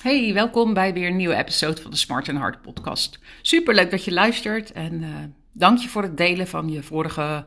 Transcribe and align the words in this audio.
Hey, 0.00 0.34
welkom 0.34 0.74
bij 0.74 0.92
weer 0.92 1.06
een 1.06 1.16
nieuwe 1.16 1.34
episode 1.34 1.82
van 1.82 1.90
de 1.90 1.96
Smart 1.96 2.28
and 2.28 2.38
Hard 2.38 2.62
podcast. 2.62 3.18
Super 3.42 3.74
leuk 3.74 3.90
dat 3.90 4.04
je 4.04 4.12
luistert 4.12 4.72
en 4.72 5.02
uh, 5.02 5.08
dank 5.52 5.78
je 5.78 5.88
voor 5.88 6.02
het 6.02 6.16
delen 6.16 6.46
van 6.46 6.68
je 6.68 6.82
vorige 6.82 7.44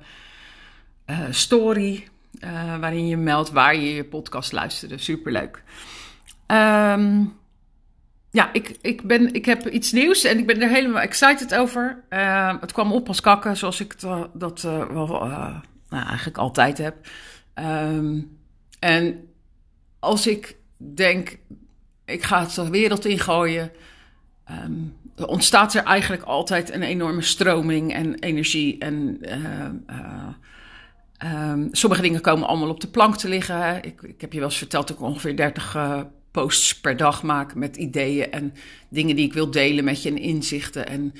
uh, 1.05 1.20
story, 1.29 2.08
uh, 2.44 2.79
waarin 2.79 3.08
je 3.08 3.18
meldt 3.18 3.52
waar 3.52 3.76
je 3.76 3.94
je 3.94 4.04
podcast 4.04 4.52
luisterde. 4.52 4.97
Super 4.97 5.31
leuk. 5.31 5.63
Um, 6.47 7.34
ja, 8.31 8.54
ik, 8.54 8.77
ik, 8.81 9.07
ben, 9.07 9.33
ik 9.33 9.45
heb 9.45 9.67
iets 9.67 9.91
nieuws 9.91 10.23
en 10.23 10.38
ik 10.38 10.47
ben 10.47 10.61
er 10.61 10.70
helemaal 10.70 11.01
excited 11.01 11.55
over. 11.55 12.04
Uh, 12.09 12.54
het 12.59 12.71
kwam 12.71 12.91
op 12.91 13.07
als 13.07 13.21
kakken, 13.21 13.57
zoals 13.57 13.79
ik 13.79 13.99
dat 14.33 14.61
wel 14.61 15.07
nou, 15.89 16.07
eigenlijk 16.07 16.38
altijd 16.38 16.77
heb. 16.77 16.95
Um, 17.55 18.38
en 18.79 19.27
als 19.99 20.27
ik 20.27 20.57
denk, 20.77 21.38
ik 22.05 22.23
ga 22.23 22.39
het 22.39 22.55
de 22.55 22.70
wereld 22.70 23.05
ingooien, 23.05 23.71
um, 24.66 24.95
er 25.16 25.27
ontstaat 25.27 25.73
er 25.73 25.84
eigenlijk 25.84 26.23
altijd 26.23 26.73
een 26.73 26.84
enorme 26.84 27.21
stroming 27.21 27.94
en 27.94 28.20
energie. 28.20 28.77
En 28.77 29.20
um, 31.23 31.67
sommige 31.71 32.02
dingen 32.02 32.21
komen 32.21 32.47
allemaal 32.47 32.70
op 32.70 32.81
de 32.81 32.88
plank 32.88 33.17
te 33.17 33.30
liggen. 33.30 33.84
Ik, 33.84 34.02
ik 34.02 34.21
heb 34.21 34.34
je 34.34 34.39
wel 34.39 34.47
eens 34.47 34.58
verteld 34.58 34.88
dat 34.88 34.97
ik 34.97 35.03
ongeveer 35.03 35.35
30 35.35 35.75
posts 36.31 36.80
per 36.80 36.97
dag 36.97 37.23
maak 37.23 37.55
met 37.55 37.77
ideeën 37.77 38.31
en 38.31 38.53
dingen 38.89 39.16
die 39.16 39.25
ik 39.25 39.33
wil 39.33 39.52
delen 39.52 39.83
met 39.83 40.03
je 40.03 40.09
en 40.09 40.17
inzichten. 40.17 40.88
En, 40.88 41.13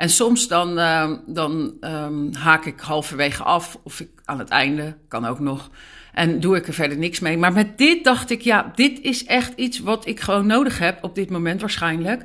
en 0.00 0.10
soms 0.10 0.48
dan, 0.48 0.78
uh, 0.78 1.12
dan 1.26 1.74
um, 1.80 2.34
haak 2.34 2.64
ik 2.64 2.80
halverwege 2.80 3.42
af 3.42 3.78
of 3.82 4.00
ik 4.00 4.10
aan 4.24 4.38
het 4.38 4.48
einde, 4.48 4.96
kan 5.08 5.26
ook 5.26 5.38
nog. 5.38 5.70
En 6.12 6.40
doe 6.40 6.56
ik 6.56 6.66
er 6.66 6.72
verder 6.72 6.98
niks 6.98 7.20
mee. 7.20 7.38
Maar 7.38 7.52
met 7.52 7.78
dit 7.78 8.04
dacht 8.04 8.30
ik, 8.30 8.40
ja, 8.40 8.72
dit 8.74 9.00
is 9.00 9.24
echt 9.24 9.52
iets 9.56 9.78
wat 9.78 10.06
ik 10.06 10.20
gewoon 10.20 10.46
nodig 10.46 10.78
heb 10.78 11.04
op 11.04 11.14
dit 11.14 11.30
moment 11.30 11.60
waarschijnlijk. 11.60 12.24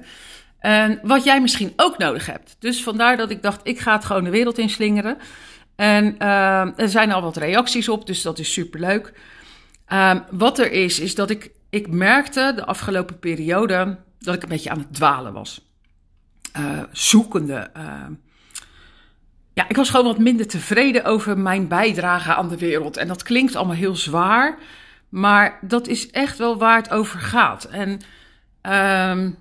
En 0.59 0.99
wat 1.03 1.23
jij 1.23 1.41
misschien 1.41 1.73
ook 1.76 1.98
nodig 1.98 2.26
hebt. 2.26 2.55
Dus 2.59 2.84
vandaar 2.84 3.18
dat 3.18 3.29
ik 3.29 3.41
dacht, 3.41 3.59
ik 3.63 3.79
ga 3.79 3.93
het 3.93 4.05
gewoon 4.05 4.23
de 4.23 4.29
wereld 4.29 4.57
inslingeren. 4.57 5.18
En 5.76 6.15
uh, 6.21 6.79
er 6.79 6.90
zijn 6.90 7.12
al 7.12 7.21
wat 7.21 7.37
reacties 7.37 7.90
op, 7.90 8.07
dus 8.07 8.21
dat 8.21 8.40
is 8.40 8.53
superleuk. 8.53 9.13
Wat 10.31 10.59
er 10.59 10.71
is, 10.71 10.99
is 10.99 11.15
dat 11.15 11.29
ik 11.29 11.51
ik 11.70 11.87
merkte 11.87 12.51
de 12.55 12.65
afgelopen 12.65 13.20
periode 13.20 13.98
dat 14.20 14.35
ik 14.35 14.43
een 14.43 14.49
beetje 14.49 14.70
aan 14.70 14.79
het 14.79 14.93
dwalen 14.93 15.34
was. 15.34 15.74
Uh, 16.57 16.84
zoekende. 16.91 17.70
Uh, 17.77 18.05
ja, 19.53 19.70
ik 19.70 19.75
was 19.75 19.89
gewoon 19.89 20.05
wat 20.05 20.17
minder 20.17 20.48
tevreden 20.48 21.03
over 21.03 21.37
mijn 21.37 21.67
bijdrage 21.67 22.34
aan 22.34 22.49
de 22.49 22.57
wereld. 22.57 22.97
En 22.97 23.07
dat 23.07 23.23
klinkt 23.23 23.55
allemaal 23.55 23.75
heel 23.75 23.95
zwaar, 23.95 24.57
maar 25.09 25.59
dat 25.62 25.87
is 25.87 26.12
echt 26.12 26.37
wel 26.37 26.57
waar 26.57 26.77
het 26.77 26.89
over 26.89 27.20
gaat. 27.20 27.63
En, 27.63 27.89
um, 27.89 29.37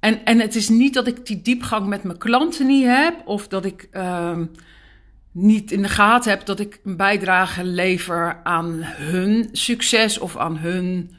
en, 0.00 0.24
en 0.24 0.40
het 0.40 0.54
is 0.54 0.68
niet 0.68 0.94
dat 0.94 1.06
ik 1.06 1.26
die 1.26 1.42
diepgang 1.42 1.86
met 1.86 2.02
mijn 2.02 2.18
klanten 2.18 2.66
niet 2.66 2.86
heb, 2.86 3.22
of 3.24 3.48
dat 3.48 3.64
ik. 3.64 3.88
Um, 3.92 4.50
niet 5.32 5.72
in 5.72 5.82
de 5.82 5.88
gaten 5.88 6.30
heb 6.30 6.46
dat 6.46 6.60
ik 6.60 6.80
een 6.84 6.96
bijdrage 6.96 7.64
lever 7.64 8.40
aan 8.42 8.78
hun 8.82 9.48
succes 9.52 10.18
of 10.18 10.36
aan 10.36 10.56
hun 10.56 11.16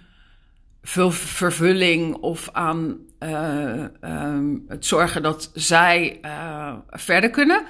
vervulling 0.82 2.16
of 2.16 2.50
aan 2.52 2.98
uh, 3.20 3.84
um, 4.02 4.66
het 4.68 4.86
zorgen 4.86 5.24
dat 5.24 5.52
zij 5.54 6.20
uh, 6.26 6.76
verder 6.90 7.30
kunnen. 7.30 7.66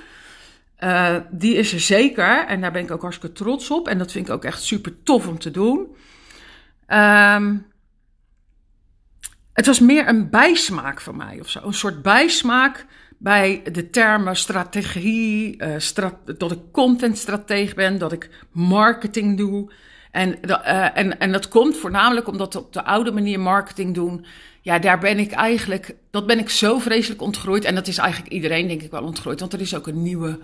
Uh, 0.80 1.16
die 1.32 1.56
is 1.56 1.74
er 1.74 1.80
zeker 1.80 2.46
en 2.46 2.62
daar 2.62 2.72
ben 2.72 2.84
ik 2.84 2.92
ook 2.92 3.02
hartstikke 3.02 3.36
trots 3.36 3.72
op. 3.72 3.88
En 3.88 3.98
dat 3.98 4.12
vind 4.12 4.28
ik 4.28 4.34
ook 4.34 4.44
echt 4.44 4.64
super 4.64 5.04
tof 5.04 5.28
om 5.28 5.40
te 5.40 5.52
doen. 5.52 5.96
Um, 6.88 7.66
het 9.54 9.66
was 9.66 9.80
meer 9.80 10.08
een 10.08 10.30
bijsmaak 10.30 11.02
voor 11.02 11.16
mij 11.16 11.40
of 11.40 11.50
zo. 11.50 11.60
Een 11.64 11.74
soort 11.74 12.02
bijsmaak 12.02 12.86
bij 13.18 13.62
de 13.72 13.90
termen 13.90 14.36
strategie, 14.36 15.64
strat 15.78 16.16
dat 16.38 16.52
ik 16.52 16.60
contentstratege 16.72 17.76
ben, 17.76 17.98
dat 17.98 18.12
ik 18.12 18.30
marketing 18.52 19.38
doe. 19.38 19.72
En, 20.12 20.40
uh, 20.46 20.98
en, 20.98 21.20
en 21.20 21.32
dat 21.32 21.48
komt 21.48 21.78
voornamelijk 21.78 22.28
omdat 22.28 22.56
op 22.56 22.74
de 22.74 22.84
oude 22.84 23.12
manier 23.12 23.40
marketing 23.40 23.94
doen. 23.94 24.26
Ja, 24.62 24.80
daar 24.80 25.00
ben 25.00 25.20
ik 25.20 25.32
eigenlijk, 25.32 25.96
dat 26.12 26.28
ben 26.28 26.40
ik 26.40 26.50
zo 26.50 26.80
vreselijk 26.80 27.22
ontgroeid. 27.22 27.64
En 27.64 27.76
dat 27.76 27.88
is 27.88 27.98
eigenlijk 27.98 28.34
iedereen, 28.34 28.68
denk 28.68 28.82
ik, 28.82 28.92
wel 28.92 29.04
ontgroeid. 29.04 29.40
Want 29.40 29.54
er 29.54 29.62
is 29.62 29.76
ook 29.76 29.88
een 29.88 30.02
nieuwe 30.02 30.40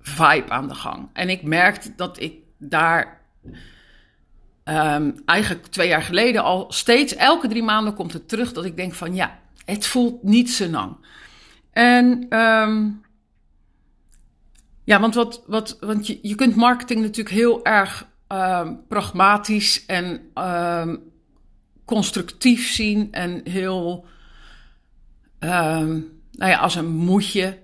vibe 0.00 0.50
aan 0.50 0.68
de 0.68 0.74
gang. 0.74 1.08
En 1.12 1.28
ik 1.28 1.42
merkte 1.42 1.92
dat 1.96 2.20
ik 2.20 2.34
daar 2.58 3.20
um, 4.64 5.22
eigenlijk 5.24 5.66
twee 5.66 5.88
jaar 5.88 6.02
geleden 6.02 6.42
al 6.42 6.72
steeds, 6.72 7.14
elke 7.14 7.48
drie 7.48 7.62
maanden 7.62 7.94
komt 7.94 8.12
het 8.12 8.28
terug 8.28 8.52
dat 8.52 8.64
ik 8.64 8.76
denk 8.76 8.94
van 8.94 9.14
ja, 9.14 9.38
het 9.64 9.86
voelt 9.86 10.22
niet 10.22 10.50
zo 10.50 10.68
lang. 10.68 10.96
En 11.70 12.26
um, 12.38 13.04
ja, 14.84 15.00
want, 15.00 15.14
wat, 15.14 15.42
wat, 15.46 15.76
want 15.80 16.06
je, 16.06 16.18
je 16.22 16.34
kunt 16.34 16.56
marketing 16.56 17.00
natuurlijk 17.00 17.36
heel 17.36 17.64
erg 17.64 18.08
um, 18.28 18.80
pragmatisch 18.88 19.86
en 19.86 20.20
um, 20.34 21.12
constructief 21.84 22.70
zien 22.70 23.08
en 23.12 23.40
heel, 23.44 24.06
um, 25.40 26.20
nou 26.32 26.50
ja, 26.50 26.58
als 26.58 26.74
een 26.74 26.90
moedje. 26.90 27.58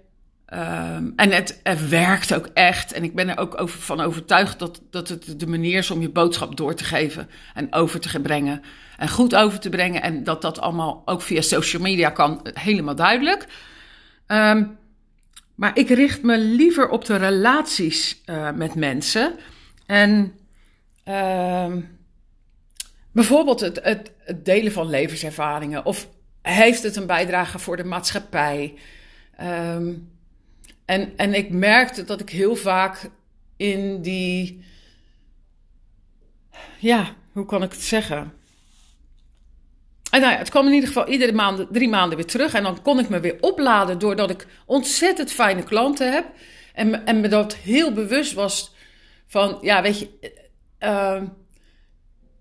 en 1.17 1.31
het, 1.31 1.61
het, 1.63 1.89
werkt 1.89 2.35
ook 2.35 2.47
echt. 2.55 2.93
En 2.93 3.05
ik 3.05 3.15
ben 3.15 3.29
er 3.29 3.39
ook 3.39 3.61
over, 3.61 3.81
van 3.81 4.01
overtuigd 4.01 4.59
dat, 4.59 4.83
dat 4.91 5.09
het 5.09 5.41
de 5.41 5.47
manier 5.47 5.79
is 5.79 5.91
om 5.91 6.01
je 6.01 6.11
boodschap 6.11 6.57
door 6.57 6.75
te 6.75 6.85
geven 6.85 7.29
en 7.55 7.73
over 7.73 8.01
te 8.01 8.21
brengen. 8.21 8.63
En 8.97 9.09
goed 9.09 9.35
over 9.35 9.61
te 9.61 9.69
brengen. 9.69 10.03
En 10.03 10.25
dat 10.25 10.43
dat 10.43 10.61
allemaal 10.61 11.03
ook 11.05 11.23
via 11.23 11.41
social 11.41 11.83
media 11.83 12.11
kan, 12.11 12.41
helemaal 12.55 12.95
duidelijk. 12.95 13.47
maar 15.55 15.71
ik 15.75 15.89
richt 15.89 16.23
me 16.23 16.39
liever 16.39 16.89
op 16.89 17.05
de 17.05 17.17
relaties 17.17 18.23
uh, 18.27 18.51
met 18.51 18.75
mensen. 18.75 19.35
En 19.87 20.33
Uh, 21.05 21.77
bijvoorbeeld 23.13 23.61
het, 23.61 23.81
het, 23.83 24.13
het, 24.19 24.45
delen 24.45 24.73
van 24.73 24.91
levenservaringen. 24.91 25.85
Of 25.85 26.09
heeft 26.43 26.83
het 26.83 26.97
een 26.97 27.07
bijdrage 27.07 27.59
voor 27.59 27.77
de 27.77 27.85
maatschappij? 27.85 28.75
Um, 29.41 30.11
en, 30.85 31.13
en 31.17 31.35
ik 31.35 31.51
merkte 31.51 32.05
dat 32.05 32.21
ik 32.21 32.31
heel 32.31 32.57
vaak 32.57 33.11
in 33.57 34.03
die. 34.03 34.65
Ja, 36.79 37.15
hoe 37.33 37.47
kan 37.47 37.63
ik 37.63 37.73
het 37.73 37.83
zeggen? 37.83 38.33
En 40.11 40.21
nou 40.21 40.33
ja, 40.33 40.39
het 40.39 40.51
kwam 40.51 40.67
in 40.67 40.73
ieder 40.73 40.89
geval 40.89 41.09
iedere 41.09 41.33
maand, 41.33 41.67
drie 41.71 41.89
maanden 41.89 42.17
weer 42.17 42.27
terug. 42.27 42.55
En 42.55 42.63
dan 42.63 42.83
kon 42.83 42.99
ik 42.99 43.09
me 43.09 43.21
weer 43.21 43.37
opladen 43.41 43.99
doordat 43.99 44.31
ik 44.31 44.47
ontzettend 44.67 45.33
fijne 45.33 45.63
klanten 45.63 46.13
heb. 46.13 46.27
En, 46.75 47.07
en 47.07 47.21
me 47.21 47.29
dat 47.29 47.55
heel 47.55 47.93
bewust 47.93 48.33
was 48.33 48.75
van, 49.27 49.59
ja, 49.61 49.83
weet 49.83 49.99
je, 49.99 50.09
uh, 50.83 51.23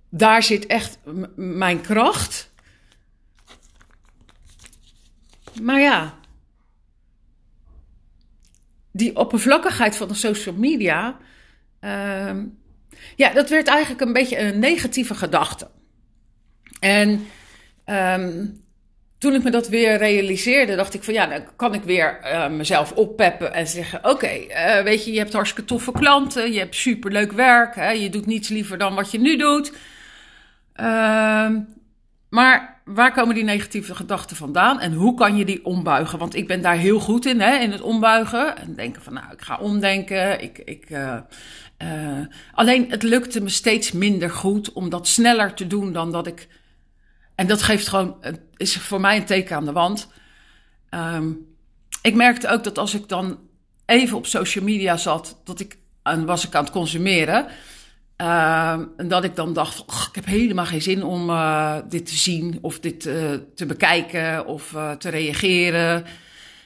daar 0.09 0.43
zit 0.43 0.65
echt 0.65 0.97
mijn 1.35 1.81
kracht. 1.81 2.51
Maar 5.61 5.79
ja, 5.79 6.19
die 8.91 9.15
oppervlakkigheid 9.15 9.95
van 9.95 10.07
de 10.07 10.13
social 10.13 10.55
media. 10.55 11.17
Uh, 11.81 12.43
ja, 13.15 13.33
dat 13.33 13.49
werd 13.49 13.67
eigenlijk 13.67 14.01
een 14.01 14.13
beetje 14.13 14.39
een 14.39 14.59
negatieve 14.59 15.15
gedachte. 15.15 15.69
En 16.79 17.27
um, 17.85 18.63
toen 19.21 19.33
ik 19.33 19.43
me 19.43 19.51
dat 19.51 19.67
weer 19.67 19.97
realiseerde, 19.97 20.75
dacht 20.75 20.93
ik 20.93 21.03
van 21.03 21.13
ja, 21.13 21.25
dan 21.25 21.43
kan 21.55 21.73
ik 21.73 21.83
weer 21.83 22.19
uh, 22.23 22.49
mezelf 22.49 22.91
oppeppen 22.91 23.53
en 23.53 23.67
zeggen: 23.67 24.09
Oké, 24.09 24.31
uh, 24.47 24.81
weet 24.81 25.05
je, 25.05 25.11
je 25.11 25.17
hebt 25.17 25.33
hartstikke 25.33 25.69
toffe 25.69 25.91
klanten, 25.91 26.51
je 26.51 26.59
hebt 26.59 26.75
superleuk 26.75 27.31
werk, 27.31 27.75
hè, 27.75 27.89
je 27.89 28.09
doet 28.09 28.25
niets 28.25 28.49
liever 28.49 28.77
dan 28.77 28.95
wat 28.95 29.11
je 29.11 29.19
nu 29.19 29.37
doet. 29.37 29.73
Uh, 30.75 31.49
maar 32.29 32.81
waar 32.85 33.13
komen 33.13 33.35
die 33.35 33.43
negatieve 33.43 33.95
gedachten 33.95 34.35
vandaan 34.35 34.79
en 34.79 34.93
hoe 34.93 35.15
kan 35.15 35.37
je 35.37 35.45
die 35.45 35.65
ombuigen? 35.65 36.19
Want 36.19 36.35
ik 36.35 36.47
ben 36.47 36.61
daar 36.61 36.77
heel 36.77 36.99
goed 36.99 37.25
in, 37.25 37.39
hè, 37.39 37.57
in 37.57 37.71
het 37.71 37.81
ombuigen. 37.81 38.57
En 38.57 38.75
denken 38.75 39.01
van, 39.01 39.13
nou, 39.13 39.25
ik 39.31 39.41
ga 39.41 39.57
omdenken. 39.57 40.41
Ik, 40.41 40.57
ik, 40.57 40.89
uh, 40.89 41.17
alleen 42.53 42.85
het 42.89 43.03
lukte 43.03 43.41
me 43.41 43.49
steeds 43.49 43.91
minder 43.91 44.29
goed 44.29 44.73
om 44.73 44.89
dat 44.89 45.07
sneller 45.07 45.53
te 45.53 45.67
doen 45.67 45.93
dan 45.93 46.11
dat 46.11 46.27
ik 46.27 46.47
en 47.35 47.47
dat 47.47 47.61
geeft 47.61 47.87
gewoon, 47.87 48.17
is 48.57 48.77
voor 48.77 48.99
mij 48.99 49.17
een 49.17 49.25
teken 49.25 49.55
aan 49.55 49.65
de 49.65 49.71
wand. 49.71 50.07
Um, 50.89 51.55
ik 52.01 52.15
merkte 52.15 52.47
ook 52.47 52.63
dat 52.63 52.77
als 52.77 52.93
ik 52.93 53.07
dan 53.07 53.39
even 53.85 54.17
op 54.17 54.25
social 54.25 54.63
media 54.63 54.97
zat, 54.97 55.41
dat 55.43 55.59
ik, 55.59 55.77
en 56.03 56.25
was 56.25 56.45
ik 56.45 56.55
aan 56.55 56.63
het 56.63 56.73
consumeren. 56.73 57.47
Uh, 58.17 58.71
en 58.97 59.07
dat 59.07 59.23
ik 59.23 59.35
dan 59.35 59.53
dacht, 59.53 59.79
ik 59.79 60.15
heb 60.15 60.25
helemaal 60.25 60.65
geen 60.65 60.81
zin 60.81 61.03
om 61.03 61.29
uh, 61.29 61.77
dit 61.89 62.05
te 62.05 62.15
zien 62.15 62.57
of 62.61 62.79
dit 62.79 63.05
uh, 63.05 63.33
te 63.55 63.65
bekijken 63.65 64.45
of 64.45 64.71
uh, 64.71 64.91
te 64.91 65.09
reageren. 65.09 66.05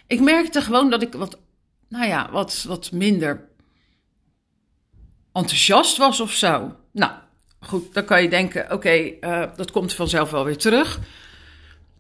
Ik 0.08 0.22
merkte 0.22 0.62
gewoon 0.62 0.90
dat 0.90 1.02
ik 1.02 1.14
wat, 1.14 1.40
nou 1.90 2.08
ja, 2.08 2.32
wat, 2.32 2.66
wat 2.68 2.92
minder 2.92 3.48
enthousiast 5.34 5.98
was 5.98 6.20
of 6.20 6.32
zo. 6.32 6.76
Nou, 6.92 7.12
goed, 7.66 7.94
dan 7.94 8.06
kan 8.06 8.22
je 8.22 8.30
denken, 8.30 8.72
oké, 8.72 9.12
uh, 9.22 9.44
dat 9.56 9.72
komt 9.72 9.94
vanzelf 9.94 10.32
wel 10.32 10.46
weer 10.46 10.58
terug. 10.58 11.00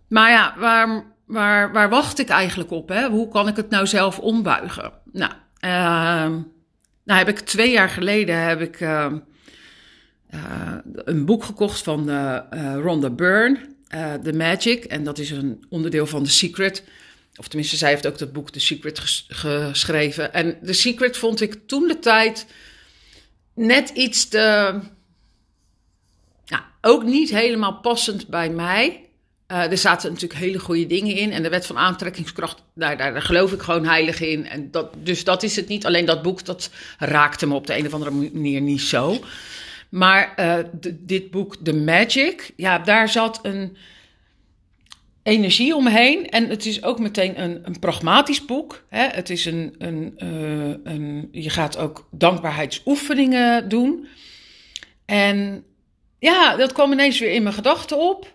maar 0.07 0.31
ja, 0.31 0.55
waar, 0.57 1.03
waar, 1.25 1.71
waar 1.71 1.89
wacht 1.89 2.19
ik 2.19 2.29
eigenlijk 2.29 2.71
op? 2.71 2.89
Hè? 2.89 3.09
Hoe 3.09 3.27
kan 3.27 3.47
ik 3.47 3.55
het 3.55 3.69
nou 3.69 3.87
zelf 3.87 4.19
ombuigen? 4.19 4.91
Nou, 5.11 5.31
uh, 5.61 6.41
nou 7.03 7.19
heb 7.19 7.27
ik 7.27 7.39
twee 7.39 7.71
jaar 7.71 7.89
geleden 7.89 8.41
heb 8.41 8.61
ik, 8.61 8.79
uh, 8.79 9.13
een 10.93 11.25
boek 11.25 11.43
gekocht 11.43 11.83
van 11.83 12.09
Rhonda 12.81 13.09
Byrne, 13.09 13.59
The 14.23 14.33
Magic. 14.33 14.83
En 14.83 15.03
dat 15.03 15.17
is 15.17 15.31
een 15.31 15.65
onderdeel 15.69 16.07
van 16.07 16.23
The 16.23 16.29
Secret. 16.29 16.83
Of 17.35 17.47
tenminste, 17.47 17.77
zij 17.77 17.89
heeft 17.89 18.07
ook 18.07 18.17
dat 18.17 18.33
boek 18.33 18.49
The 18.49 18.59
Secret 18.59 18.99
geschreven. 19.27 20.33
En 20.33 20.57
The 20.63 20.73
Secret 20.73 21.17
vond 21.17 21.41
ik 21.41 21.67
toen 21.67 21.87
de 21.87 21.99
tijd 21.99 22.45
net 23.53 23.89
iets 23.89 24.27
te. 24.27 24.79
Nou, 26.47 26.63
ook 26.81 27.03
niet 27.03 27.29
helemaal 27.29 27.73
passend 27.73 28.27
bij 28.27 28.49
mij. 28.49 29.05
Uh, 29.51 29.71
er 29.71 29.77
zaten 29.77 30.11
natuurlijk 30.11 30.39
hele 30.39 30.59
goede 30.59 30.87
dingen 30.87 31.15
in. 31.15 31.31
En 31.31 31.43
de 31.43 31.49
wet 31.49 31.65
van 31.65 31.77
aantrekkingskracht, 31.77 32.63
daar, 32.75 32.97
daar, 32.97 33.21
geloof 33.21 33.51
ik 33.51 33.61
gewoon 33.61 33.85
heilig 33.85 34.21
in. 34.21 34.47
En 34.47 34.71
dat, 34.71 34.93
dus 35.03 35.23
dat 35.23 35.43
is 35.43 35.55
het 35.55 35.67
niet. 35.67 35.85
Alleen 35.85 36.05
dat 36.05 36.21
boek, 36.21 36.45
dat 36.45 36.69
raakte 36.97 37.47
me 37.47 37.53
op 37.53 37.67
de 37.67 37.77
een 37.77 37.85
of 37.85 37.93
andere 37.93 38.11
manier 38.11 38.61
niet 38.61 38.81
zo. 38.81 39.17
Maar 39.89 40.33
uh, 40.39 40.57
dit 40.93 41.31
boek, 41.31 41.55
The 41.63 41.73
Magic, 41.73 42.51
ja, 42.55 42.79
daar 42.79 43.09
zat 43.09 43.39
een 43.43 43.77
energie 45.23 45.75
omheen. 45.75 46.29
En 46.29 46.49
het 46.49 46.65
is 46.65 46.83
ook 46.83 46.99
meteen 46.99 47.41
een, 47.41 47.59
een 47.63 47.79
pragmatisch 47.79 48.45
boek. 48.45 48.85
Hè? 48.89 49.07
Het 49.07 49.29
is 49.29 49.45
een, 49.45 49.75
een, 49.77 50.13
uh, 50.17 50.93
een, 50.93 51.29
je 51.31 51.49
gaat 51.49 51.77
ook 51.77 52.07
dankbaarheidsoefeningen 52.11 53.69
doen. 53.69 54.07
En 55.05 55.63
ja, 56.25 56.55
dat 56.55 56.71
kwam 56.71 56.91
ineens 56.91 57.19
weer 57.19 57.31
in 57.31 57.43
mijn 57.43 57.55
gedachten 57.55 57.97
op. 57.97 58.33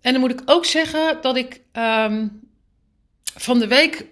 En 0.00 0.12
dan 0.12 0.20
moet 0.20 0.30
ik 0.30 0.42
ook 0.44 0.64
zeggen 0.64 1.18
dat 1.20 1.36
ik 1.36 1.60
um, 1.72 2.40
van 3.34 3.58
de 3.58 3.66
week 3.66 4.06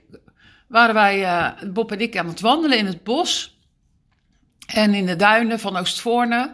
waren 0.68 0.94
wij, 0.94 1.20
uh, 1.20 1.72
Bob 1.72 1.92
en 1.92 2.00
ik, 2.00 2.16
aan 2.16 2.28
het 2.28 2.40
wandelen 2.40 2.78
in 2.78 2.86
het 2.86 3.04
bos. 3.04 3.58
En 4.66 4.94
in 4.94 5.06
de 5.06 5.16
duinen 5.16 5.60
van 5.60 5.76
Oostvoorne. 5.76 6.52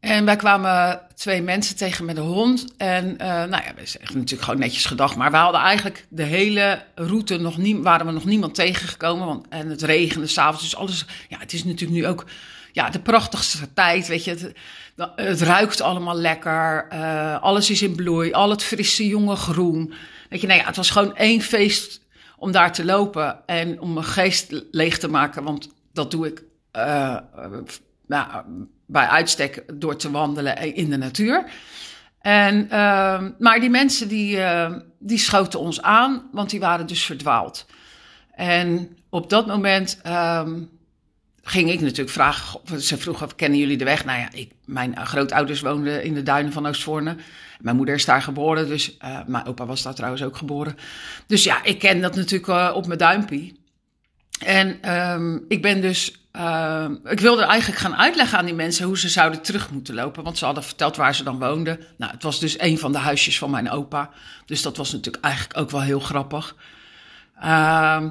En 0.00 0.24
wij 0.24 0.36
kwamen 0.36 1.00
twee 1.14 1.42
mensen 1.42 1.76
tegen 1.76 2.04
met 2.04 2.16
een 2.16 2.22
hond. 2.22 2.76
En 2.76 3.06
uh, 3.06 3.18
nou 3.26 3.50
ja, 3.50 3.74
we 3.76 3.86
zeggen 3.86 4.16
natuurlijk 4.16 4.42
gewoon 4.42 4.60
netjes 4.60 4.84
gedag. 4.84 5.16
Maar 5.16 5.30
we 5.30 5.36
hadden 5.36 5.60
eigenlijk 5.60 6.06
de 6.08 6.22
hele 6.22 6.82
route 6.94 7.38
nog 7.38 7.56
niet, 7.56 7.82
waren 7.82 8.06
we 8.06 8.12
nog 8.12 8.24
niemand 8.24 8.54
tegengekomen. 8.54 9.26
Want, 9.26 9.48
en 9.48 9.68
het 9.68 9.82
regende 9.82 10.26
s'avonds. 10.26 10.62
Dus 10.62 10.76
alles. 10.76 11.04
Ja, 11.28 11.38
het 11.38 11.52
is 11.52 11.64
natuurlijk 11.64 12.00
nu 12.00 12.06
ook 12.06 12.24
ja, 12.72 12.90
de 12.90 13.00
prachtigste 13.00 13.72
tijd. 13.72 14.08
Weet 14.08 14.24
je, 14.24 14.30
het, 14.30 14.52
het 15.16 15.40
ruikt 15.40 15.80
allemaal 15.80 16.16
lekker. 16.16 16.86
Uh, 16.92 17.42
alles 17.42 17.70
is 17.70 17.82
in 17.82 17.96
bloei. 17.96 18.32
Al 18.32 18.50
het 18.50 18.62
frisse 18.62 19.06
jonge 19.06 19.36
groen. 19.36 19.94
Weet 20.28 20.40
je, 20.40 20.46
nou 20.46 20.60
ja, 20.60 20.66
het 20.66 20.76
was 20.76 20.90
gewoon 20.90 21.16
één 21.16 21.40
feest 21.40 22.00
om 22.36 22.52
daar 22.52 22.72
te 22.72 22.84
lopen. 22.84 23.46
En 23.46 23.80
om 23.80 23.92
mijn 23.92 24.06
geest 24.06 24.64
leeg 24.70 24.98
te 24.98 25.08
maken. 25.08 25.42
Want 25.42 25.68
dat 25.92 26.10
doe 26.10 26.26
ik. 26.26 26.42
Uh, 26.76 27.16
nou, 28.06 28.42
bij 28.86 29.06
uitstek 29.06 29.64
door 29.74 29.96
te 29.96 30.10
wandelen 30.10 30.74
in 30.74 30.90
de 30.90 30.96
natuur. 30.96 31.44
En, 32.20 32.64
uh, 32.64 33.22
maar 33.38 33.60
die 33.60 33.70
mensen 33.70 34.08
die, 34.08 34.38
die 34.98 35.18
schoten 35.18 35.60
ons 35.60 35.82
aan, 35.82 36.28
want 36.32 36.50
die 36.50 36.60
waren 36.60 36.86
dus 36.86 37.04
verdwaald. 37.04 37.66
En 38.38 38.96
op 39.10 39.30
dat 39.30 39.46
moment 39.46 40.00
um, 40.06 40.77
ging 41.42 41.70
ik 41.70 41.80
natuurlijk 41.80 42.10
vragen. 42.10 42.60
Ze 42.80 42.98
vroegen: 42.98 43.34
Kennen 43.36 43.58
jullie 43.58 43.76
de 43.76 43.84
weg? 43.84 44.04
Nou 44.04 44.18
ja, 44.18 44.28
ik, 44.32 44.50
mijn 44.64 45.06
grootouders 45.06 45.60
woonden 45.60 46.04
in 46.04 46.14
de 46.14 46.22
duinen 46.22 46.52
van 46.52 46.66
Oostvoorne. 46.66 47.16
Mijn 47.60 47.76
moeder 47.76 47.94
is 47.94 48.04
daar 48.04 48.22
geboren, 48.22 48.68
dus 48.68 48.96
uh, 49.04 49.18
mijn 49.26 49.46
opa 49.46 49.66
was 49.66 49.82
daar 49.82 49.94
trouwens 49.94 50.22
ook 50.22 50.36
geboren. 50.36 50.76
Dus 51.26 51.44
ja, 51.44 51.64
ik 51.64 51.78
ken 51.78 52.00
dat 52.00 52.14
natuurlijk 52.14 52.74
op 52.74 52.86
mijn 52.86 52.98
duimpie. 52.98 53.60
En 54.38 54.94
um, 54.94 55.44
ik 55.48 55.62
ben 55.62 55.80
dus 55.80 56.18
ik 57.04 57.20
wilde 57.20 57.42
eigenlijk 57.42 57.80
gaan 57.80 57.96
uitleggen 57.96 58.38
aan 58.38 58.44
die 58.44 58.54
mensen 58.54 58.86
hoe 58.86 58.98
ze 58.98 59.08
zouden 59.08 59.42
terug 59.42 59.70
moeten 59.70 59.94
lopen. 59.94 60.24
Want 60.24 60.38
ze 60.38 60.44
hadden 60.44 60.64
verteld 60.64 60.96
waar 60.96 61.14
ze 61.14 61.24
dan 61.24 61.38
woonden. 61.38 61.80
Nou, 61.96 62.12
het 62.12 62.22
was 62.22 62.40
dus 62.40 62.60
een 62.60 62.78
van 62.78 62.92
de 62.92 62.98
huisjes 62.98 63.38
van 63.38 63.50
mijn 63.50 63.70
opa. 63.70 64.10
Dus 64.46 64.62
dat 64.62 64.76
was 64.76 64.92
natuurlijk 64.92 65.24
eigenlijk 65.24 65.58
ook 65.58 65.70
wel 65.70 65.82
heel 65.82 66.00
grappig. 66.00 66.56
Uh, 67.44 68.02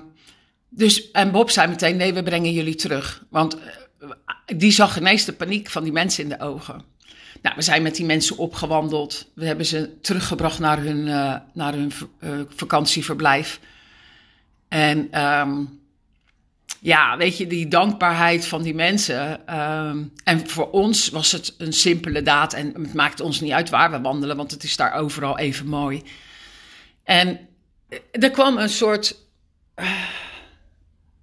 dus, 0.70 1.12
en 1.12 1.32
Bob 1.32 1.50
zei 1.50 1.68
meteen: 1.68 1.98
nee, 1.98 2.14
we 2.14 2.24
brengen 2.24 2.54
jullie 2.54 2.76
terug. 2.76 3.24
Want 3.30 3.58
uh, 3.58 4.10
die 4.46 4.72
zag 4.72 4.98
ineens 4.98 5.26
de 5.26 5.34
paniek 5.34 5.70
van 5.70 5.84
die 5.84 5.92
mensen 5.92 6.24
in 6.24 6.30
de 6.30 6.40
ogen. 6.40 6.84
Nou, 7.42 7.56
we 7.56 7.62
zijn 7.62 7.82
met 7.82 7.96
die 7.96 8.06
mensen 8.06 8.38
opgewandeld. 8.38 9.32
We 9.36 9.46
hebben 9.46 9.66
ze 9.66 10.00
teruggebracht 10.02 10.60
naar 10.60 10.82
hun, 10.82 11.08
uh, 11.08 11.36
naar 11.54 11.74
hun 11.74 11.92
uh, 12.20 12.40
vakantieverblijf. 12.56 13.60
En. 14.68 15.24
Um, 15.24 15.86
ja, 16.80 17.18
weet 17.18 17.38
je, 17.38 17.48
die 17.48 17.68
dankbaarheid 17.68 18.48
van 18.48 18.62
die 18.62 18.76
mensen. 18.76 19.56
Um, 19.58 20.14
en 20.24 20.50
voor 20.50 20.70
ons 20.72 21.10
was 21.10 21.32
het 21.32 21.54
een 21.58 21.74
simpele 21.74 22.22
daad. 22.22 22.54
En 22.54 22.74
het 22.82 22.94
maakt 22.94 23.20
ons 23.20 23.40
niet 23.40 23.52
uit 23.52 23.70
waar 23.70 23.92
we 23.92 24.02
wandelen, 24.02 24.38
want 24.38 24.52
het 24.52 24.64
is 24.64 24.76
daar 24.76 24.94
overal 24.94 25.38
even 25.38 25.68
mooi. 25.68 26.04
En 27.04 27.40
er 28.12 28.32
kwam 28.32 28.58
een 28.58 28.70
soort 28.70 29.16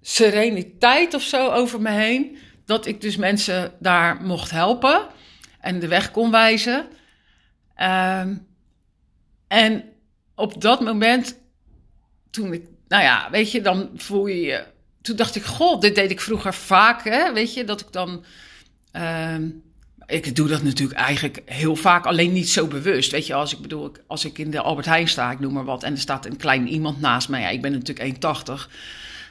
sereniteit 0.07 1.13
of 1.13 1.21
zo 1.21 1.49
over 1.49 1.81
me 1.81 1.89
heen. 1.89 2.37
Dat 2.65 2.85
ik 2.85 3.01
dus 3.01 3.15
mensen 3.15 3.73
daar 3.79 4.21
mocht 4.21 4.51
helpen 4.51 5.07
en 5.59 5.79
de 5.79 5.87
weg 5.87 6.11
kon 6.11 6.31
wijzen. 6.31 6.85
Um, 7.81 8.47
en 9.47 9.83
op 10.35 10.61
dat 10.61 10.81
moment, 10.81 11.39
toen 12.31 12.53
ik, 12.53 12.65
nou 12.87 13.03
ja, 13.03 13.27
weet 13.31 13.51
je, 13.51 13.61
dan 13.61 13.89
voel 13.95 14.27
je 14.27 14.41
je 14.41 14.65
toen 15.05 15.15
dacht 15.15 15.35
ik, 15.35 15.43
god, 15.43 15.81
dit 15.81 15.95
deed 15.95 16.11
ik 16.11 16.21
vroeger 16.21 16.53
vaak, 16.53 17.03
hè? 17.03 17.33
weet 17.33 17.53
je, 17.53 17.63
dat 17.63 17.81
ik 17.81 17.91
dan. 17.91 18.23
Uh, 18.93 19.35
ik 20.05 20.35
doe 20.35 20.47
dat 20.47 20.63
natuurlijk 20.63 20.99
eigenlijk 20.99 21.41
heel 21.45 21.75
vaak, 21.75 22.05
alleen 22.05 22.33
niet 22.33 22.49
zo 22.49 22.67
bewust. 22.67 23.11
Weet 23.11 23.27
je, 23.27 23.33
als 23.33 23.53
ik 23.53 23.61
bedoel, 23.61 23.91
als 24.07 24.25
ik 24.25 24.37
in 24.37 24.51
de 24.51 24.61
Albert 24.61 24.85
Heijn 24.85 25.07
sta, 25.07 25.31
ik 25.31 25.39
noem 25.39 25.53
maar 25.53 25.65
wat, 25.65 25.83
en 25.83 25.91
er 25.91 25.99
staat 25.99 26.25
een 26.25 26.37
klein 26.37 26.67
iemand 26.67 27.01
naast 27.01 27.29
mij. 27.29 27.41
Ja, 27.41 27.49
ik 27.49 27.61
ben 27.61 27.71
natuurlijk 27.71 28.15
1,80. 28.15 28.53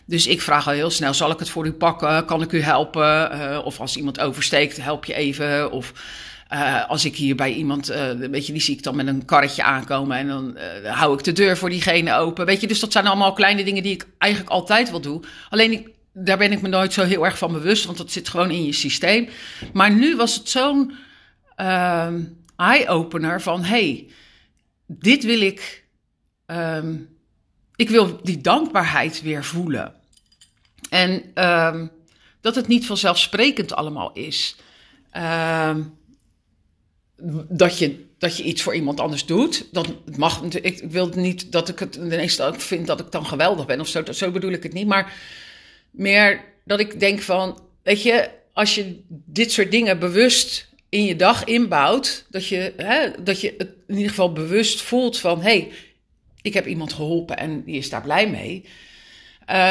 Dus 0.07 0.27
ik 0.27 0.41
vraag 0.41 0.67
al 0.67 0.73
heel 0.73 0.91
snel: 0.91 1.15
zal 1.15 1.31
ik 1.31 1.39
het 1.39 1.49
voor 1.49 1.67
u 1.67 1.73
pakken? 1.73 2.25
Kan 2.25 2.43
ik 2.43 2.53
u 2.53 2.61
helpen? 2.61 3.33
Uh, 3.33 3.61
of 3.65 3.81
als 3.81 3.97
iemand 3.97 4.21
oversteekt, 4.21 4.77
help 4.77 5.05
je 5.05 5.15
even. 5.15 5.71
Of 5.71 5.93
uh, 6.53 6.89
als 6.89 7.05
ik 7.05 7.17
hier 7.17 7.37
bij 7.37 7.53
iemand, 7.53 7.87
weet 8.31 8.47
je, 8.47 8.53
die 8.53 8.63
zie 8.63 8.77
ik 8.77 8.83
dan 8.83 8.97
met 8.97 9.07
een 9.07 9.25
karretje 9.25 9.63
aankomen 9.63 10.17
en 10.17 10.29
dan 10.29 10.59
hou 10.85 11.19
ik 11.19 11.25
de 11.25 11.33
deur 11.33 11.57
voor 11.57 11.71
diegene 11.71 12.15
open. 12.15 12.47
Weet 12.47 12.61
je, 12.61 12.67
dus 12.67 12.81
dat 12.81 12.93
zijn 12.93 13.07
allemaal 13.07 13.33
kleine 13.33 13.65
dingen 13.65 13.83
die 13.83 13.93
ik 13.93 14.07
eigenlijk 14.19 14.53
altijd 14.53 14.91
wel 14.91 15.01
doe. 15.01 15.23
Alleen 15.51 15.93
daar 16.13 16.39
ben 16.39 16.53
ik 16.53 16.63
me 16.63 16.69
nooit 16.69 16.93
zo 16.93 17.03
heel 17.03 17.25
erg 17.25 17.39
van 17.39 17.53
bewust, 17.53 17.85
want 17.85 17.99
dat 17.99 18.11
zit 18.11 18.29
gewoon 18.29 18.51
in 18.51 18.65
je 18.65 18.73
systeem. 18.73 19.29
Maar 19.73 19.93
nu 19.93 20.17
was 20.17 20.35
het 20.35 20.49
zo'n 20.49 20.93
eye-opener 22.57 23.43
van, 23.43 23.65
hey, 23.65 24.07
dit 24.87 25.25
wil 25.25 25.41
ik, 25.41 25.85
um, 26.47 27.14
ik 27.77 27.89
wil 27.89 28.21
die 28.23 28.41
dankbaarheid 28.41 29.23
weer 29.23 29.45
voelen. 29.45 29.95
En 30.91 31.45
um, 31.45 31.91
dat 32.41 32.55
het 32.55 32.67
niet 32.67 32.87
vanzelfsprekend 32.87 33.75
allemaal 33.75 34.13
is. 34.13 34.57
Um, 35.17 35.97
dat 37.49 37.79
je, 37.79 38.05
dat 38.19 38.37
je 38.37 38.43
iets 38.43 38.63
voor 38.63 38.75
iemand 38.75 39.01
anders 39.01 39.27
doet. 39.27 39.69
Dat 39.73 40.17
mag 40.17 40.43
ik, 40.43 40.55
ik 40.55 40.91
wil 40.91 41.09
niet 41.09 41.53
dat 41.53 41.69
ik 41.69 41.79
het 41.79 41.95
ineens 41.95 42.41
ook 42.41 42.61
vind 42.61 42.87
dat 42.87 43.01
ik 43.01 43.11
dan 43.11 43.27
geweldig 43.27 43.67
ben 43.67 43.81
of 43.81 43.89
zo. 43.89 44.03
Zo 44.13 44.31
bedoel 44.31 44.53
ik 44.53 44.63
het 44.63 44.73
niet. 44.73 44.87
Maar 44.87 45.13
meer 45.91 46.45
dat 46.65 46.81
ik 46.81 47.01
denk 47.01 47.21
van, 47.21 47.61
weet 47.83 48.03
je, 48.03 48.31
als 48.53 48.75
je 48.75 49.01
dit 49.09 49.53
soort 49.53 49.71
dingen 49.71 49.99
bewust 49.99 50.69
in 50.89 51.05
je 51.05 51.17
dag 51.17 51.45
inbouwt, 51.45 52.27
dat 52.31 52.47
je, 52.47 52.73
hè, 52.77 53.23
dat 53.23 53.41
je 53.41 53.55
het 53.59 53.71
in 53.87 53.95
ieder 53.95 54.09
geval 54.09 54.33
bewust 54.33 54.81
voelt 54.81 55.19
van, 55.19 55.41
hé, 55.41 55.59
hey, 55.59 55.71
ik 56.45 56.55
heb 56.55 56.67
iemand 56.67 56.93
geholpen 56.93 57.39
en 57.39 57.65
die 57.65 57.77
is 57.77 57.91
daar 57.91 58.03
blij 58.03 58.31
mee. 58.31 58.65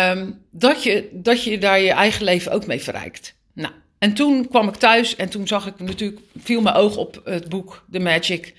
Um, 0.10 0.42
dat, 0.52 0.84
je, 0.84 1.10
dat 1.12 1.44
je 1.44 1.58
daar 1.58 1.80
je 1.80 1.92
eigen 1.92 2.24
leven 2.24 2.52
ook 2.52 2.66
mee 2.66 2.82
verrijkt. 2.82 3.36
Nou, 3.54 3.74
en 3.98 4.14
toen 4.14 4.48
kwam 4.48 4.68
ik 4.68 4.76
thuis 4.76 5.16
en 5.16 5.30
toen 5.30 5.48
zag 5.48 5.68
ik 5.68 5.80
natuurlijk, 5.80 6.22
viel 6.38 6.62
mijn 6.62 6.76
oog 6.76 6.98
op 6.98 7.22
het 7.24 7.50
boek 7.50 7.86
The 7.92 8.00
Magic. 8.00 8.54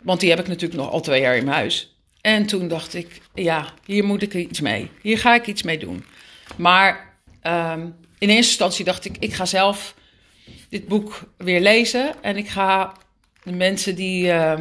Want 0.00 0.20
die 0.20 0.30
heb 0.30 0.38
ik 0.38 0.48
natuurlijk 0.48 0.80
nog 0.80 0.90
al 0.90 1.00
twee 1.00 1.20
jaar 1.20 1.36
in 1.36 1.44
mijn 1.44 1.56
huis. 1.56 1.96
En 2.20 2.46
toen 2.46 2.68
dacht 2.68 2.94
ik, 2.94 3.20
ja, 3.34 3.74
hier 3.86 4.04
moet 4.04 4.22
ik 4.22 4.34
iets 4.34 4.60
mee. 4.60 4.90
Hier 5.02 5.18
ga 5.18 5.34
ik 5.34 5.46
iets 5.46 5.62
mee 5.62 5.78
doen. 5.78 6.04
Maar 6.56 7.16
um, 7.42 7.94
in 8.18 8.28
eerste 8.28 8.50
instantie 8.50 8.84
dacht 8.84 9.04
ik, 9.04 9.16
ik 9.18 9.32
ga 9.32 9.44
zelf 9.44 9.94
dit 10.68 10.88
boek 10.88 11.22
weer 11.36 11.60
lezen. 11.60 12.22
En 12.22 12.36
ik 12.36 12.48
ga 12.48 12.92
de 13.42 13.52
mensen 13.52 13.94
die. 13.94 14.26
Uh, 14.26 14.60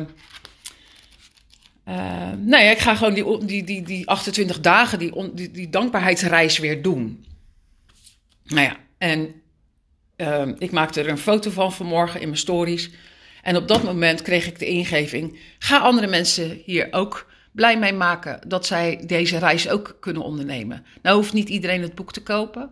uh, 1.91 1.97
nou 2.37 2.63
ja, 2.63 2.71
ik 2.71 2.79
ga 2.79 2.95
gewoon 2.95 3.13
die, 3.13 3.45
die, 3.45 3.63
die, 3.63 3.81
die 3.81 4.07
28 4.09 4.59
dagen, 4.59 4.99
die, 4.99 5.33
die, 5.33 5.51
die 5.51 5.69
dankbaarheidsreis 5.69 6.57
weer 6.57 6.81
doen. 6.81 7.25
Nou 8.43 8.61
ja, 8.61 8.77
en 8.97 9.41
uh, 10.17 10.47
ik 10.57 10.71
maakte 10.71 11.01
er 11.01 11.09
een 11.09 11.17
foto 11.17 11.49
van 11.49 11.73
vanmorgen 11.73 12.19
in 12.21 12.27
mijn 12.27 12.39
stories. 12.39 12.89
En 13.41 13.55
op 13.55 13.67
dat 13.67 13.83
moment 13.83 14.21
kreeg 14.21 14.47
ik 14.47 14.59
de 14.59 14.65
ingeving: 14.65 15.39
ga 15.59 15.77
andere 15.77 16.07
mensen 16.07 16.61
hier 16.65 16.87
ook 16.91 17.29
blij 17.51 17.79
mee 17.79 17.93
maken 17.93 18.39
dat 18.47 18.65
zij 18.65 19.03
deze 19.05 19.37
reis 19.37 19.69
ook 19.69 19.97
kunnen 19.99 20.23
ondernemen. 20.23 20.85
Nou 21.01 21.15
hoeft 21.15 21.33
niet 21.33 21.49
iedereen 21.49 21.81
het 21.81 21.95
boek 21.95 22.13
te 22.13 22.23
kopen, 22.23 22.69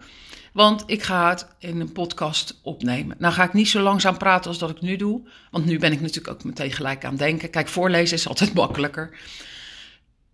want 0.54 0.84
ik 0.86 1.04
ga 1.04 1.30
het 1.30 1.48
in 1.60 1.80
een 1.80 1.92
podcast 1.92 2.60
opnemen. 2.64 3.16
Nou 3.20 3.34
ga 3.34 3.44
ik 3.44 3.54
niet 3.54 3.68
zo 3.68 3.82
langzaam 3.82 4.18
praten 4.18 4.50
als 4.50 4.60
dat 4.60 4.70
ik 4.70 4.82
nu 4.82 4.96
doe, 4.96 5.30
want 5.52 5.66
nu 5.66 5.80
ben 5.80 5.92
ik 5.92 6.02
natuurlijk 6.02 6.36
ook 6.36 6.44
meteen 6.44 6.72
gelijk 6.72 7.04
aan 7.04 7.10
het 7.10 7.20
denken. 7.20 7.50
Kijk, 7.50 7.68
voorlezen 7.68 8.18
is 8.18 8.28
altijd 8.28 8.54
makkelijker. 8.64 9.18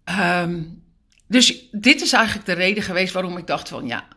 Ehm, 0.04 0.64
dus 1.28 1.70
dit 1.72 2.02
is 2.02 2.14
eigenlijk 2.14 2.46
de 2.46 2.54
reden 2.54 2.84
geweest 2.84 3.14
waarom 3.14 3.38
ik 3.38 3.48
dacht 3.48 3.70
van 3.70 3.88
ja, 3.88 4.08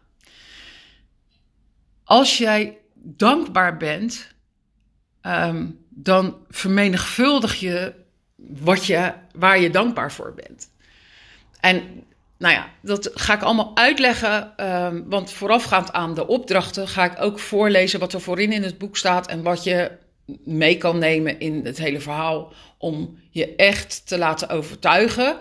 als 2.04 2.38
jij 2.38 2.78
dankbaar 2.94 3.76
bent, 3.76 4.34
ehm, 5.20 5.66
dan 5.88 6.36
vermenigvuldig 6.48 7.54
je, 7.54 7.94
wat 8.36 8.86
je 8.86 9.12
waar 9.32 9.60
je 9.60 9.70
dankbaar 9.70 10.12
voor 10.12 10.34
bent. 10.34 10.70
En 11.60 12.04
nou 12.38 12.54
ja, 12.54 12.70
dat 12.82 13.10
ga 13.14 13.34
ik 13.34 13.42
allemaal 13.42 13.76
uitleggen, 13.76 14.52
um, 14.66 15.04
want 15.08 15.32
voorafgaand 15.32 15.92
aan 15.92 16.14
de 16.14 16.26
opdrachten 16.26 16.88
ga 16.88 17.04
ik 17.04 17.20
ook 17.20 17.38
voorlezen 17.38 18.00
wat 18.00 18.12
er 18.12 18.20
voorin 18.20 18.52
in 18.52 18.62
het 18.62 18.78
boek 18.78 18.96
staat 18.96 19.26
en 19.26 19.42
wat 19.42 19.64
je 19.64 19.90
mee 20.44 20.76
kan 20.76 20.98
nemen 20.98 21.40
in 21.40 21.60
het 21.64 21.78
hele 21.78 22.00
verhaal 22.00 22.52
om 22.78 23.18
je 23.30 23.54
echt 23.56 24.06
te 24.06 24.18
laten 24.18 24.48
overtuigen 24.48 25.36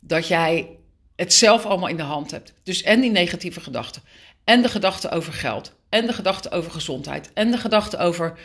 dat 0.00 0.28
jij 0.28 0.68
het 1.16 1.34
zelf 1.34 1.66
allemaal 1.66 1.88
in 1.88 1.96
de 1.96 2.02
hand 2.02 2.30
hebt. 2.30 2.52
Dus 2.62 2.82
en 2.82 3.00
die 3.00 3.10
negatieve 3.10 3.60
gedachten, 3.60 4.02
en 4.44 4.62
de 4.62 4.68
gedachten 4.68 5.10
over 5.10 5.32
geld, 5.32 5.72
en 5.88 6.06
de 6.06 6.12
gedachten 6.12 6.50
over 6.50 6.70
gezondheid, 6.70 7.30
en 7.34 7.50
de 7.50 7.58
gedachten 7.58 7.98
over. 7.98 8.38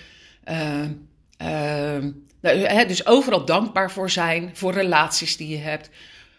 Uh, 0.52 0.84
uh, 1.42 2.88
dus 2.88 3.06
overal 3.06 3.46
dankbaar 3.46 3.92
voor 3.92 4.10
zijn, 4.10 4.50
voor 4.54 4.74
relaties 4.74 5.38
die 5.38 5.50
je 5.50 5.58
hebt, 5.58 5.90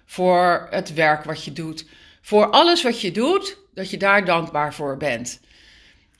voor 0.08 0.66
het 0.70 0.94
werk 0.94 1.24
wat 1.24 1.44
je 1.44 1.52
doet, 1.52 1.84
voor 2.20 2.50
alles 2.50 2.82
wat 2.82 3.00
je 3.00 3.12
doet, 3.12 3.56
dat 3.74 3.90
je 3.90 3.96
daar 3.96 4.24
dankbaar 4.24 4.74
voor 4.74 4.96
bent. 4.96 5.40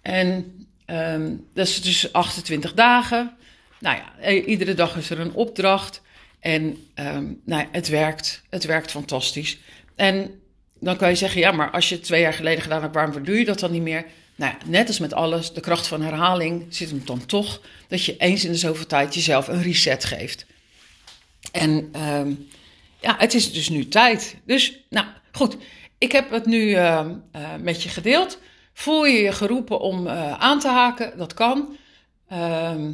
En 0.03 0.53
um, 0.87 1.47
dat 1.55 1.67
is 1.67 1.83
dus 1.83 2.13
28 2.13 2.75
dagen. 2.75 3.37
Nou 3.81 3.97
ja, 3.97 4.31
iedere 4.31 4.75
dag 4.75 4.97
is 4.97 5.11
er 5.11 5.21
een 5.21 5.33
opdracht. 5.33 6.03
En 6.41 6.87
um, 6.95 7.41
nou, 7.45 7.67
het 7.73 7.89
werkt. 7.89 8.43
Het 8.49 8.65
werkt 8.65 8.91
fantastisch. 8.91 9.59
En 9.95 10.41
dan 10.81 10.97
kan 10.97 11.09
je 11.09 11.15
zeggen, 11.15 11.41
ja, 11.41 11.53
maar 11.53 11.71
als 11.71 11.89
je 11.89 12.01
twee 12.01 12.21
jaar 12.21 12.33
geleden 12.33 12.63
gedaan 12.63 12.83
hebt, 12.83 12.95
waarom 12.95 13.25
doe 13.25 13.39
je 13.39 13.45
dat 13.45 13.59
dan 13.59 13.73
niet 13.73 13.83
meer? 13.83 14.05
Nou 14.35 14.53
ja, 14.53 14.67
net 14.67 14.89
als 14.89 14.99
met 14.99 15.13
alles, 15.13 15.53
de 15.53 15.61
kracht 15.61 15.87
van 15.87 16.03
herhaling 16.03 16.67
zit 16.69 16.91
hem 16.91 17.03
dan 17.05 17.27
toch 17.27 17.61
dat 17.89 18.05
je 18.05 18.17
eens 18.17 18.45
in 18.45 18.53
de 18.53 18.59
zoveel 18.59 18.87
tijd 18.87 19.15
jezelf 19.15 19.49
een 19.49 19.63
reset 19.63 20.05
geeft. 20.05 20.47
En 21.53 21.91
um, 22.11 22.49
ja, 23.01 23.15
het 23.19 23.35
is 23.35 23.53
dus 23.53 23.69
nu 23.69 23.89
tijd. 23.89 24.37
Dus, 24.45 24.87
nou 24.91 25.07
goed, 25.33 25.57
ik 25.99 26.13
heb 26.13 26.31
het 26.31 26.47
nu 26.47 26.61
uh, 26.61 27.07
uh, 27.37 27.55
met 27.61 27.83
je 27.83 27.89
gedeeld. 27.89 28.39
Voel 28.73 29.07
je 29.07 29.19
je 29.19 29.33
geroepen 29.33 29.81
om 29.81 30.07
uh, 30.07 30.33
aan 30.33 30.59
te 30.59 30.69
haken? 30.69 31.19
Dat 31.19 31.35
kan. 31.35 31.77
Ehm, 32.29 32.93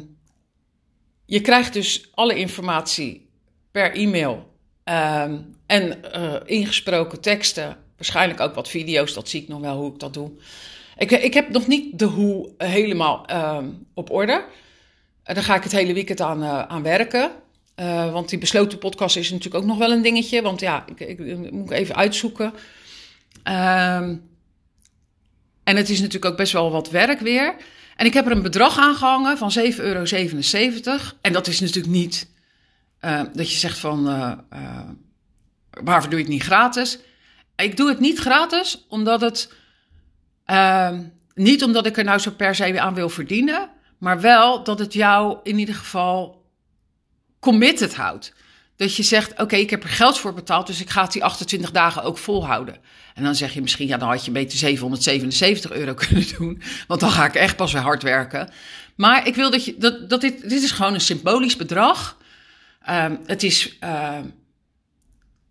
je 1.25 1.41
krijgt 1.41 1.73
dus 1.73 2.09
alle 2.13 2.35
informatie 2.35 3.29
per 3.71 3.93
e-mail 3.93 4.53
Ehm, 4.85 5.37
en 5.65 6.01
ingesproken 6.45 7.21
teksten, 7.21 7.77
waarschijnlijk 7.95 8.39
ook 8.39 8.55
wat 8.55 8.69
video's, 8.69 9.13
dat 9.13 9.29
zie 9.29 9.41
ik 9.41 9.47
nog 9.47 9.59
wel 9.59 9.77
hoe 9.77 9.93
ik 9.93 9.99
dat 9.99 10.13
doe. 10.13 10.31
Ik, 10.97 11.11
ik 11.11 11.33
heb 11.33 11.49
nog 11.49 11.67
niet 11.67 11.99
de 11.99 12.05
hoe 12.05 12.53
helemaal 12.57 13.25
uh, 13.29 13.57
op 13.93 14.11
orde. 14.11 14.45
Daar 15.23 15.43
ga 15.43 15.55
ik 15.55 15.63
het 15.63 15.71
hele 15.71 15.93
weekend 15.93 16.21
aan, 16.21 16.43
aan 16.43 16.83
werken. 16.83 17.31
Want 18.11 18.29
die 18.29 18.39
besloten 18.39 18.77
podcast 18.77 19.17
is 19.17 19.31
natuurlijk 19.31 19.63
ook 19.63 19.69
nog 19.69 19.77
wel 19.77 19.91
een 19.91 20.01
dingetje. 20.01 20.41
Want 20.41 20.59
ja, 20.59 20.85
ik, 20.95 20.99
ik, 20.99 21.51
moet 21.51 21.71
even 21.71 21.95
uitzoeken. 21.95 22.53
Ehm, 23.43 24.15
en 25.63 25.75
het 25.75 25.89
is 25.89 25.97
natuurlijk 25.97 26.31
ook 26.31 26.37
best 26.37 26.53
wel 26.53 26.71
wat 26.71 26.89
werk 26.89 27.19
weer. 27.19 27.55
En 27.95 28.05
ik 28.05 28.13
heb 28.13 28.25
er 28.25 28.31
een 28.31 28.41
bedrag 28.41 28.77
aan 28.77 28.95
gehangen 28.95 29.37
van 29.37 29.51
7,77 29.51 29.77
euro. 29.77 30.03
En 31.21 31.33
dat 31.33 31.47
is 31.47 31.59
natuurlijk 31.59 31.93
niet 31.93 32.27
uh, 33.01 33.21
dat 33.33 33.51
je 33.51 33.57
zegt 33.57 33.77
van, 33.77 34.09
uh, 34.09 34.31
waarvoor 35.69 36.09
doe 36.09 36.19
je 36.19 36.25
het 36.25 36.33
niet 36.33 36.43
gratis? 36.43 36.99
Ik 37.55 37.77
doe 37.77 37.89
het 37.89 37.99
niet 37.99 38.19
gratis, 38.19 38.85
omdat 38.89 39.21
het, 39.21 39.53
ehm, 40.45 41.03
niet 41.33 41.63
omdat 41.63 41.85
ik 41.85 41.97
er 41.97 42.03
nou 42.03 42.19
zo 42.19 42.31
per 42.31 42.55
se 42.55 42.81
aan 42.81 42.93
wil 42.93 43.09
verdienen, 43.09 43.69
maar 43.97 44.21
wel 44.21 44.63
dat 44.63 44.79
het 44.79 44.93
jou 44.93 45.39
in 45.43 45.59
ieder 45.59 45.75
geval 45.75 46.44
committed 47.45 47.95
houdt. 47.95 48.33
Dat 48.75 48.95
je 48.95 49.03
zegt, 49.03 49.41
oké, 49.41 49.55
ik 49.55 49.69
heb 49.69 49.83
er 49.83 49.89
geld 49.89 50.19
voor 50.19 50.33
betaald, 50.33 50.67
dus 50.67 50.81
ik 50.81 50.89
ga 50.89 51.01
het 51.01 51.11
die 51.11 51.23
28 51.23 51.71
dagen 51.71 52.03
ook 52.03 52.17
volhouden. 52.17 52.77
En 53.13 53.23
dan 53.23 53.35
zeg 53.35 53.53
je 53.53 53.61
misschien, 53.61 53.87
ja, 53.87 53.97
dan 53.97 54.09
had 54.09 54.25
je 54.25 54.31
beter 54.31 54.57
777 54.57 55.71
euro 55.71 55.93
kunnen 56.07 56.25
doen, 56.37 56.61
want 56.87 56.99
dan 56.99 57.11
ga 57.11 57.25
ik 57.25 57.35
echt 57.35 57.55
pas 57.55 57.73
weer 57.73 57.81
hard 57.81 58.03
werken. 58.03 58.49
Maar 58.95 59.27
ik 59.27 59.35
wil 59.35 59.51
dat 59.51 59.65
je, 59.65 59.75
dat, 59.77 60.09
dat 60.09 60.21
dit, 60.21 60.49
dit 60.49 60.63
is 60.63 60.71
gewoon 60.71 60.93
een 60.93 61.01
symbolisch 61.01 61.55
bedrag 61.55 62.17
Um, 62.89 63.19
het 63.25 63.43
is 63.43 63.77
uh, 63.83 64.19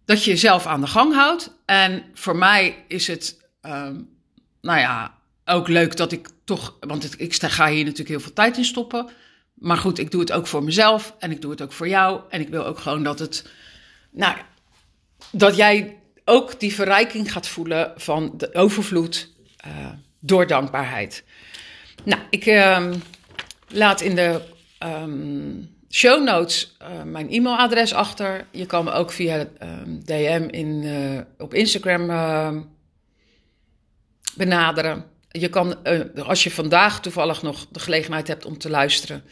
dat 0.04 0.24
je 0.24 0.30
jezelf 0.30 0.66
aan 0.66 0.80
de 0.80 0.86
gang 0.86 1.14
houdt. 1.14 1.50
En 1.64 2.04
voor 2.14 2.36
mij 2.36 2.84
is 2.88 3.06
het, 3.06 3.40
um, 3.62 4.08
nou 4.60 4.78
ja, 4.78 5.18
ook 5.44 5.68
leuk 5.68 5.96
dat 5.96 6.12
ik 6.12 6.28
toch, 6.44 6.76
want 6.80 7.20
ik 7.20 7.34
ga 7.34 7.68
hier 7.68 7.82
natuurlijk 7.82 8.08
heel 8.08 8.20
veel 8.20 8.32
tijd 8.32 8.56
in 8.56 8.64
stoppen. 8.64 9.10
Maar 9.54 9.76
goed, 9.76 9.99
ik 9.99 10.11
doe 10.11 10.20
het 10.20 10.32
ook 10.32 10.46
voor 10.46 10.64
mezelf 10.64 11.14
en 11.18 11.30
ik 11.30 11.40
doe 11.40 11.50
het 11.50 11.62
ook 11.62 11.73
voor 11.73 11.88
jou. 11.88 12.20
En 12.28 12.40
ik 12.40 12.49
wil 12.49 12.66
ook 12.66 12.78
gewoon 12.78 13.02
dat 13.02 13.18
het, 13.18 13.50
nou 14.11 14.37
dat 15.30 15.56
jij 15.56 15.99
ook 16.25 16.61
die 16.61 16.75
verrijking 16.75 17.32
gaat 17.32 17.49
voelen 17.49 17.92
van 17.96 18.34
de 18.37 18.54
overvloed 18.54 19.32
uh, 19.66 19.88
door 20.20 20.46
dankbaarheid. 20.46 21.25
Nou, 22.04 22.23
ik 22.30 22.46
uh, 22.46 22.90
laat 23.68 24.00
in 24.00 24.14
de 24.14 24.40
um, 24.84 25.76
show 25.90 26.25
notes 26.25 26.76
uh, 26.82 27.02
mijn 27.02 27.30
e-mailadres 27.30 27.94
achter. 27.94 28.46
Je 28.50 28.66
kan 28.66 28.84
me 28.84 28.90
ook 28.90 29.12
via 29.12 29.49
DM 30.04 30.49
in, 30.50 30.82
uh, 30.82 31.20
op 31.38 31.54
Instagram 31.54 32.06
benaderen. 34.34 35.13
Je 35.38 35.48
kan, 35.48 35.76
als 36.24 36.44
je 36.44 36.50
vandaag 36.50 37.00
toevallig 37.00 37.42
nog 37.42 37.66
de 37.70 37.80
gelegenheid 37.80 38.28
hebt 38.28 38.44
om 38.44 38.58
te 38.58 38.70
luisteren, 38.70 39.24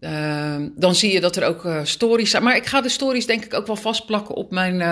ehm, 0.00 0.68
dan 0.74 0.94
zie 0.94 1.12
je 1.12 1.20
dat 1.20 1.36
er 1.36 1.46
ook 1.46 1.66
stories 1.82 2.30
zijn. 2.30 2.42
Maar 2.42 2.56
ik 2.56 2.66
ga 2.66 2.80
de 2.80 2.88
stories 2.88 3.26
denk 3.26 3.44
ik 3.44 3.54
ook 3.54 3.66
wel 3.66 3.76
vastplakken 3.76 4.34
op 4.34 4.50
mijn, 4.50 4.82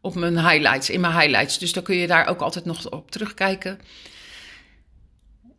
op 0.00 0.14
mijn 0.14 0.38
highlights, 0.38 0.90
in 0.90 1.00
mijn 1.00 1.18
highlights. 1.18 1.58
Dus 1.58 1.72
dan 1.72 1.82
kun 1.82 1.96
je 1.96 2.06
daar 2.06 2.26
ook 2.26 2.40
altijd 2.40 2.64
nog 2.64 2.90
op 2.90 3.10
terugkijken. 3.10 3.80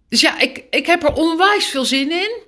Dus 0.10 0.22
ja, 0.22 0.40
ik, 0.40 0.64
ik 0.70 0.86
heb 0.86 1.04
er 1.04 1.14
onwijs 1.14 1.66
veel 1.66 1.86
zin 1.86 2.12
in 2.12 2.48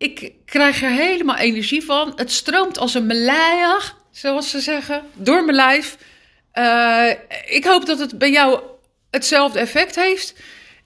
ik 0.00 0.32
krijg 0.44 0.82
er 0.82 0.90
helemaal 0.90 1.36
energie 1.36 1.84
van. 1.84 2.12
Het 2.16 2.32
stroomt 2.32 2.78
als 2.78 2.94
een 2.94 3.06
meleier, 3.06 3.94
zoals 4.10 4.50
ze 4.50 4.60
zeggen, 4.60 5.04
door 5.14 5.44
mijn 5.44 5.56
lijf. 5.56 5.96
Ik 7.46 7.64
hoop 7.64 7.86
dat 7.86 7.98
het 7.98 8.18
bij 8.18 8.30
jou 8.30 8.60
hetzelfde 9.10 9.58
effect 9.58 9.94
heeft. 9.94 10.34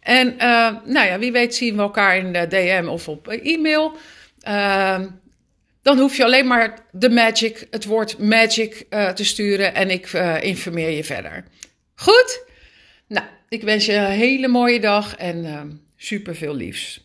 En 0.05 0.35
uh, 0.35 0.71
nou 0.85 1.07
ja, 1.07 1.19
wie 1.19 1.33
weet 1.33 1.55
zien 1.55 1.77
we 1.77 1.83
elkaar 1.83 2.17
in 2.17 2.33
de 2.33 2.47
DM 2.47 2.89
of 2.89 3.09
op 3.09 3.29
e-mail. 3.29 3.97
Uh, 4.49 5.01
dan 5.83 5.99
hoef 5.99 6.17
je 6.17 6.25
alleen 6.25 6.47
maar 6.47 6.87
de 6.91 7.11
magic, 7.11 7.67
het 7.71 7.85
woord 7.85 8.19
magic 8.19 8.87
te 9.15 9.25
sturen 9.25 9.75
en 9.75 9.91
ik 9.91 10.13
informeer 10.41 10.91
je 10.91 11.05
verder. 11.05 11.45
Goed? 11.95 12.45
Nou, 13.09 13.27
ik 13.49 13.63
wens 13.63 13.87
je 13.87 13.93
een 13.93 14.11
hele 14.11 14.49
mooie 14.49 14.81
dag 14.81 15.17
en 15.17 15.81
super 15.97 16.37
veel 16.37 16.55
liefs. 16.55 17.05